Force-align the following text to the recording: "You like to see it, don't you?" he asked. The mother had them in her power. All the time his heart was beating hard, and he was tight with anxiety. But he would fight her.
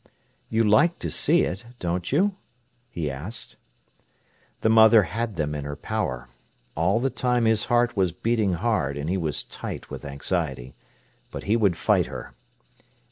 "You 0.49 0.63
like 0.63 0.97
to 0.97 1.11
see 1.11 1.43
it, 1.43 1.63
don't 1.77 2.11
you?" 2.11 2.35
he 2.89 3.11
asked. 3.11 3.57
The 4.61 4.69
mother 4.69 5.03
had 5.03 5.35
them 5.35 5.53
in 5.53 5.63
her 5.63 5.75
power. 5.75 6.27
All 6.75 6.99
the 6.99 7.11
time 7.11 7.45
his 7.45 7.65
heart 7.65 7.95
was 7.95 8.11
beating 8.11 8.53
hard, 8.53 8.97
and 8.97 9.11
he 9.11 9.17
was 9.17 9.43
tight 9.43 9.91
with 9.91 10.03
anxiety. 10.03 10.73
But 11.29 11.43
he 11.43 11.55
would 11.55 11.77
fight 11.77 12.07
her. 12.07 12.33